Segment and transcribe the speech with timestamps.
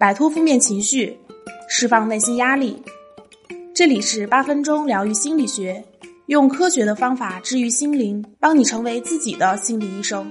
[0.00, 1.14] 摆脱负面情绪，
[1.68, 2.82] 释放内心压力。
[3.74, 5.84] 这里是八分钟疗愈心理学，
[6.24, 10.26] 用科学的方法治愈心灵，帮你成为自己的心理医生。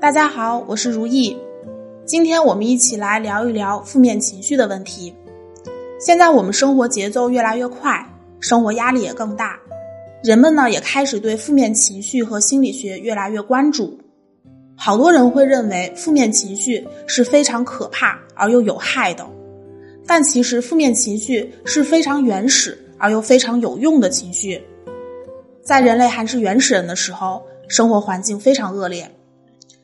[0.00, 1.36] 大家好，我是如意，
[2.06, 5.14] 今天我们一起来聊一聊负面情绪的问题。
[6.00, 8.02] 现在我们生活节奏越来越快，
[8.40, 9.58] 生活压力也更大。
[10.24, 13.98] 人们呢也开始对负面情绪和心理学越来越关注，
[14.78, 19.26] 好多人会认为负面情绪是非常可怕而又有害的，
[20.06, 24.62] 但其实负面情绪是非常原始而又非常有用的情绪。
[25.62, 29.10] 在人类还是原始人的时候，生活环境非常恶劣，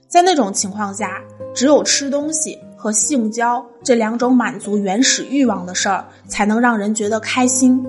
[0.07, 1.21] 在那种情况下，
[1.55, 7.85] 只有吃东西和性交这两种满足原始欲望的事儿，才能让人觉得开心。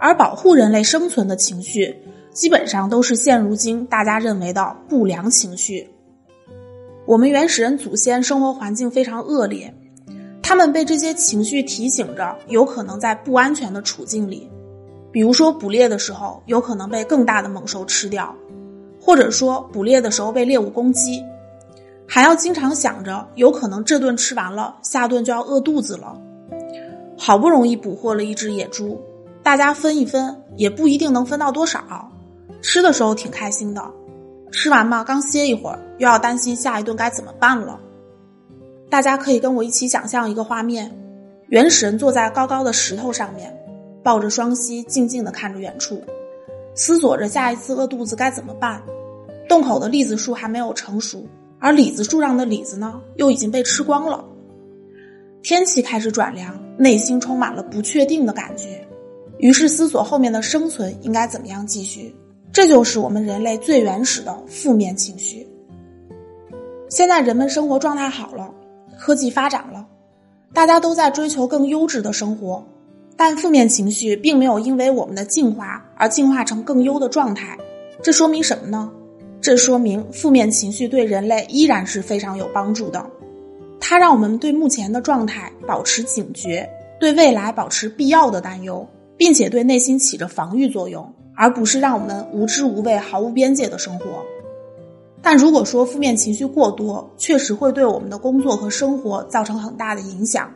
[0.00, 1.94] 而保护人类生存的情绪，
[2.32, 5.90] 基本上都是现如今大家认为的不良情绪。
[7.08, 9.74] 我们原始人祖先生活环境非常恶劣，
[10.42, 14.46] 他们被这些情绪提醒着，有可能在不安全的处境里，
[15.10, 18.36] 比如说捕猎的时候，有可能被更大的猛兽吃掉，
[19.00, 21.24] 或者说捕猎的时候被猎物攻击，
[22.06, 26.14] 还要经常想着有可能这顿吃完了，下顿就要饿肚子了。
[27.16, 29.00] 好不容易捕获了一只野猪。
[29.42, 32.12] 大家分一分，也不一定能分到多少。
[32.60, 33.82] 吃的时候挺开心的，
[34.50, 37.78] 吃完嘛，刚歇一会儿，又要担心下一顿该怎么办了。
[38.90, 40.90] 大家可以跟我一起想象一个画面：
[41.48, 43.54] 原始人坐在高高的石头上面，
[44.02, 46.02] 抱着双膝，静静的看着远处，
[46.74, 48.82] 思索着下一次饿肚子该怎么办。
[49.48, 51.26] 洞口的栗子树还没有成熟，
[51.58, 54.24] 而李子树上的李子呢，又已经被吃光了。
[55.42, 58.86] 天气开始转凉，内心充满了不确定的感觉。
[59.38, 62.14] 于是思索后面的生存应该怎么样继续，
[62.58, 65.46] 这就是我们人类最原始的负面情绪。
[66.88, 68.52] 现在人们生活状态好了，
[68.98, 69.86] 科技发展了，
[70.52, 72.66] 大家都在追求更优质的生活，
[73.16, 77.56] 但负面情绪并没有因为我们的进化而进化成更优的状态。
[78.02, 78.90] 这说明什么呢？
[79.40, 83.08] 这说明负面情绪对人类依然是非常有帮助的，
[83.78, 86.68] 它让我们对目前的状态保持警觉，
[86.98, 88.84] 对未来保持必要的担忧。
[89.16, 94.24] 并且对内心起着防御作用，而不是让我们无知无畏、毫无边界的生活。
[95.22, 100.50] 但如果说负面情绪过多，确实会对我们的工作和生活造成很大的影响。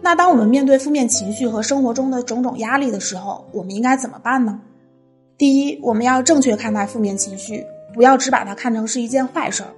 [0.00, 4.58] 那当我们面对负面情绪和生活中的种种压力的时候，我们应该怎么办呢？
[5.36, 9.68] 第一，我们要正确看待负面情绪，不要只把它看成是一件坏事儿。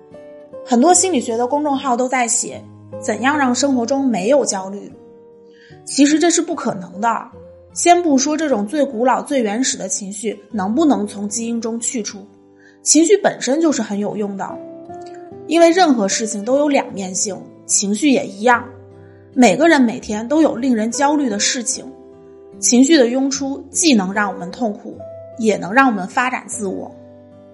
[0.64, 2.62] 很多心理学的公众号都在写
[3.00, 4.92] 怎样让生活中没有焦虑，
[5.84, 7.08] 其实这是不可能的。
[7.72, 12.26] 先不说这种最古老、最原始的情绪能不能从基因中去除，
[12.82, 14.58] 情绪本身就是很有用的，
[15.46, 18.64] 因为任何事情都有两面性，情绪也一样。
[19.32, 21.84] 每个人每天都有令人焦虑的事情，
[22.58, 24.98] 情绪的涌出既能让我们痛苦，
[25.38, 26.92] 也能让我们发展自我。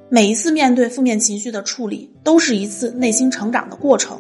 [0.09, 4.19] 每一次面对负面情绪的处理，都是一次内心成长的过程。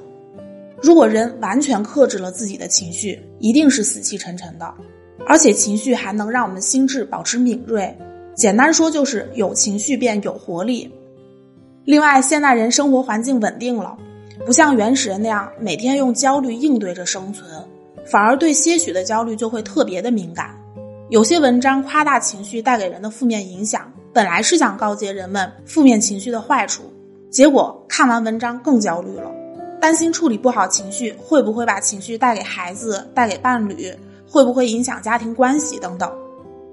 [0.82, 4.74] 如果人完全克制了自己的情绪，一定是死气沉沉的。
[5.26, 7.92] 而且情绪还能让我们心智保持敏锐，
[8.36, 10.88] 简单说就是有情绪便有活力。
[11.84, 13.96] 另外，现代人生活环境稳定了，
[14.44, 17.48] 不像原始人那样每天用焦虑应对着生存，
[18.04, 20.54] 反而对些许的焦虑就会特别的敏感。
[21.08, 26.82] 有些文章夸大情绪带给人的负面影响，本来是想告诫人们负面情绪的坏处，
[27.30, 29.30] 结果看完文章更焦虑了，
[29.80, 33.92] 担心处理不好情绪会不会把情绪带给孩子、带给伴侣。
[34.28, 36.10] 会不会影响家庭关系等等？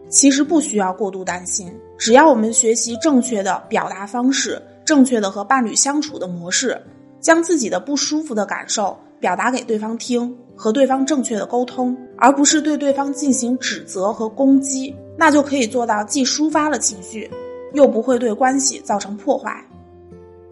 [0.09, 6.79] 其实不需要过度担心，只要我们学习正确的表达方式，正确的和伴侣相处的模式，
[7.19, 17.27] 将自己的不舒服的感受表达给对方听，和对方正确的沟通，而不是对对方进行指责和攻击，那就可以做到既抒发了情绪，
[17.73, 19.65] 又不会对关系造成破坏。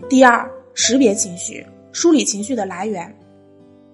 [0.09, 3.15] 第二，识别情绪，梳理情绪的来源。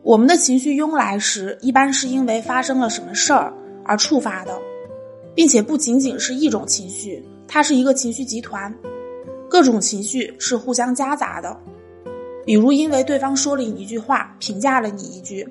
[0.07, 4.57] 我们的情绪涌来时，一般是因为发生了什么事儿而触发的，
[5.36, 8.74] 并且不仅仅是一种情绪，它是一个情绪集团，
[9.50, 11.59] 各种情绪是互相夹杂的。
[12.45, 15.45] 比如，因为对方说了你一句话，评价了你一句，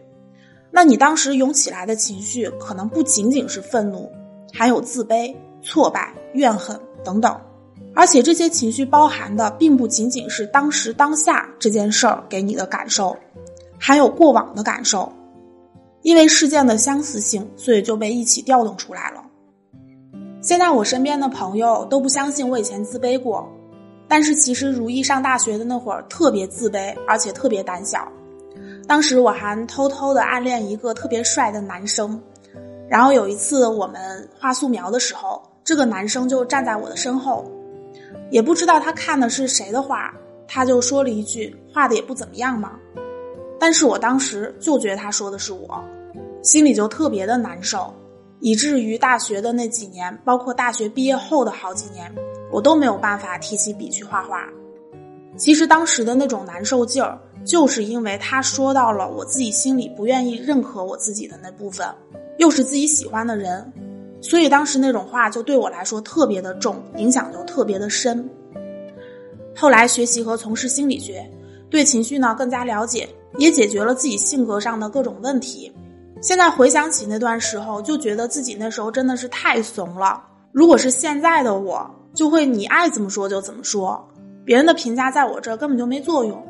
[0.71, 4.11] 那你当时涌起来的情绪可能不仅仅是愤怒，
[4.55, 7.39] 还有自卑、挫败、怨恨等等，
[7.95, 13.15] 而且这些情绪包含的并不仅仅是当时当下这件事儿给你的感受。
[13.79, 15.13] 还有过往的感受，
[16.03, 19.23] 因为事件的相似性，所以就被一起调动出来了。
[20.41, 23.49] 现在我身边的朋友都不相信我以前自卑过，
[24.07, 28.07] 但是其实如意上大学的那会儿特别自卑，而且特别胆小。
[28.87, 32.21] 当时我还偷偷的暗恋一个特别帅的男生，
[32.89, 37.45] 然后有一次我们画素描的时候，这个男生就站在我的身后，
[38.31, 40.15] 也不知道他看的是谁的画，
[40.47, 42.79] 他就说了一句：“画的也不怎么样嘛。”
[43.67, 45.83] 但是我当时就觉得他说的是我，
[46.41, 47.93] 心里就特别的难受，
[48.39, 52.09] 以至于大学的那几年，包括大学毕业后的好几年，
[52.53, 54.49] 我都没有办法提起笔去画画。
[55.37, 57.19] 其实当时的那种难受劲儿。
[57.45, 61.87] 就是因为他说到了我自己心里不愿意认可我自己的那部分，
[62.39, 63.73] 又是自己喜欢的人，
[64.21, 68.31] 所以当时那种话就对我来说特别的重，影响就特别的深。
[69.57, 71.29] 后来学习和从事心理学，
[71.69, 75.73] 对情绪呢更加了解，也解决了自己性格上的各种问题。
[76.21, 80.23] 现在回想起那段时候，就觉得自己那时候真的是太怂了。
[80.53, 84.03] 如果是现在的我，就会你爱怎么说就怎么说，
[84.45, 86.43] 别人的评价在我这根本就没作用。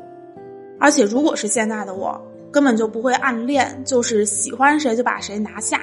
[0.79, 2.19] 而且，如果是现在的我，
[2.51, 5.81] 根本就不会暗恋，就是喜欢谁就把谁拿下。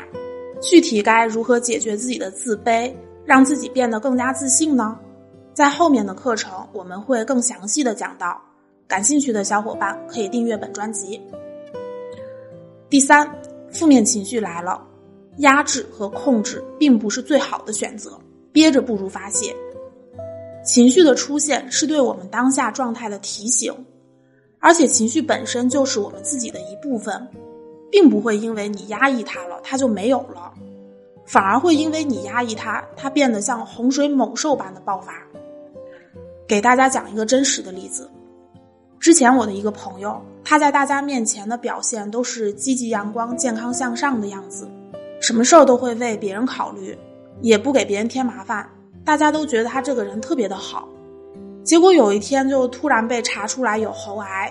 [0.62, 2.90] 具体该如何解决自己的自卑，
[3.26, 4.98] 让自己变得更加自信呢？
[5.52, 8.40] 在后面的课程我们会更详细的讲到，
[8.86, 11.20] 感兴趣的小伙伴可以订阅本专辑。
[12.88, 13.28] 第三，
[13.72, 14.80] 负面情绪来了，
[15.38, 18.18] 压制和控制并不是最好的选择，
[18.52, 19.54] 憋着不如发泄。
[20.64, 23.74] 情绪的出现是对我们当下状态的提醒。
[24.60, 27.28] 而且情绪本身就是我们自己的一部分，
[27.90, 30.50] 并不会因为你压抑它了，它就没有了，
[31.26, 35.22] 反而会因为你压抑它，它变得像洪水猛兽般的爆发。
[36.48, 38.08] 给大家讲一个真实的例子，
[39.04, 44.66] 之前我的一个朋友，他在大家面前的表现都是积极阳光、健康向上的样子，
[45.20, 46.96] 什么事儿都会为别人考虑，
[47.42, 48.66] 也不给别人添麻烦，
[49.04, 50.88] 大家都觉得他这个人特别的好。
[51.62, 54.50] 结果有一天就突然被查出来有喉癌，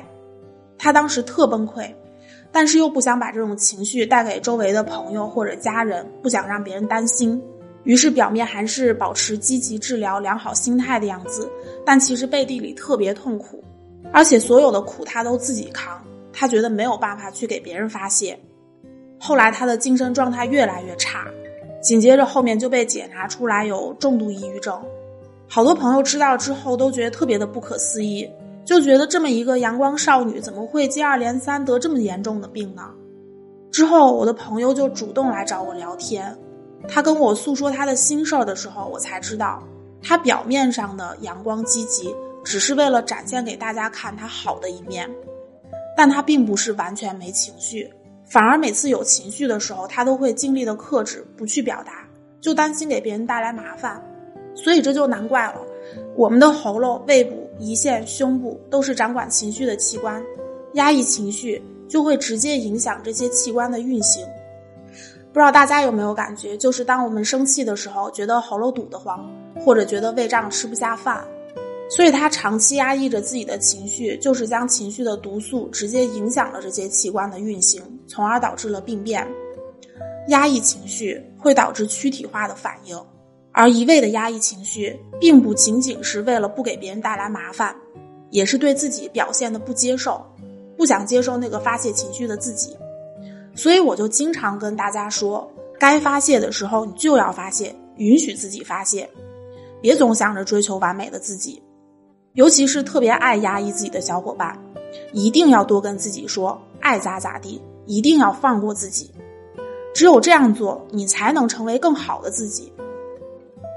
[0.77, 1.91] 他当时特崩溃，
[2.51, 7.41] 但是又不想把这种情绪带给周围的朋友或者家人，不想让别人担心，
[7.85, 11.49] 于是表面还是保持积极治疗、良好心态的样子，
[11.83, 13.63] 但其实背地里特别痛苦，
[14.11, 16.01] 而且所有的苦他都自己扛，
[16.31, 18.37] 他觉得没有办法去给别人发泄。
[19.19, 21.27] 后来他的精神状态越来越差，
[21.81, 24.79] 紧接着后面就被检查出来有重度抑郁症。
[25.47, 28.29] 好多朋友知道之后都觉得特别的不可思议，
[28.65, 32.89] 就觉得这么一个阳光少女怎么会接二连三得这么严重的病呢？
[33.71, 36.37] 之后我的朋友就主动来找我聊天，
[36.87, 39.63] 他跟我诉说他的心事儿的时候，我才知道，
[40.01, 45.09] 他表面上的阳光积极，只是为了展现给大家看他好的一面，
[45.95, 47.91] 但他并不是完全没情绪，
[48.25, 52.07] 反而每次有情绪的时候，他都会尽力的克制，不去表达，
[52.41, 54.01] 就担心给别人带来麻烦。
[54.55, 55.61] 所以这就难怪了，
[56.15, 60.23] 我们的喉咙、胃部、胰腺、胸部都是掌管情绪的器官，
[60.73, 64.23] 压抑情绪就会直接影响这些器官的运行。
[65.31, 69.27] 不知道大家有没有感觉，就是当我们生气的时候，觉得喉咙堵得慌，
[69.59, 71.25] 或者觉得胃胀吃不下饭，
[71.95, 79.27] 所以他长期压抑着自己的情绪，就是将情绪的毒素直接影响了这些器官的运行，从而导致了病变。
[80.29, 82.99] 压抑情绪会导致躯体化的反应。
[83.51, 87.75] 而一味的压抑情绪，并不仅仅是为了不给别人带来麻烦，
[88.31, 90.25] 也是对自己表现的不接受，
[90.75, 92.75] 不想接受那个发泄情绪的自己。
[93.53, 95.47] 所以我就经常跟大家说，
[95.79, 99.07] 该发泄的时候你就要发泄，允许自己发泄，
[99.79, 101.61] 别总想着追求完美的自己。
[102.33, 104.57] 尤其是特别爱压抑自己的小伙伴，
[105.11, 109.11] 一定要多跟自己说，爱咋咋地，一定要放过自己。
[109.93, 112.73] 只有这样做，你才能成为更好的自己。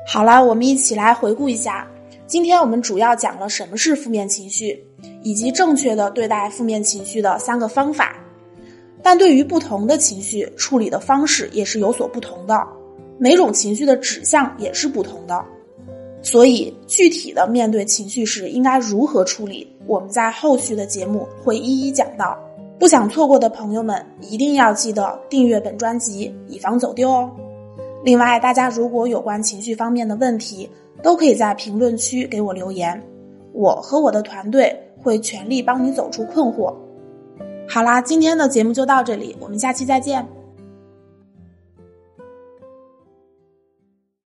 [0.09, 1.87] 好了，我们一起来回顾一下，
[2.27, 4.83] 今天我们主要讲了什么是负面情绪，
[5.23, 8.17] 以及正确的对待负面情绪的三个方法。
[9.03, 12.67] 但对于不同的情绪，处理的方式也是有所不同的，
[13.19, 15.45] 每种情绪的指向也是不同的。
[16.23, 22.37] 所以，具体的面对情绪时应该如何处理，我们在后续的节目会一一讲到。
[22.79, 27.31] 不想错过的朋友们，一定要记得订阅本专辑，以防走丢哦。
[28.05, 30.69] 另外，大家如果有关情绪方面的问题，
[31.03, 33.03] 都可以在评论区给我留言，
[33.53, 36.75] 我和我的团队会全力帮你走出困惑。
[37.69, 40.27] 好啦，今天的节目就到这里，我们下期再见。